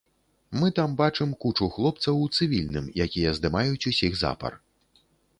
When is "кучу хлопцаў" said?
1.43-2.21